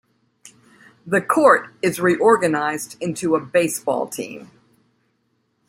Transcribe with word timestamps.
The 1.05 1.21
Court 1.21 1.75
is 1.83 1.99
reorganized 1.99 2.97
into 2.99 3.35
a 3.35 3.39
baseball 3.39 4.07
team. 4.07 4.49